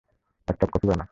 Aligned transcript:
এক 0.47 0.55
cup 0.59 0.69
coffee 0.73 0.85
বানা। 0.87 0.99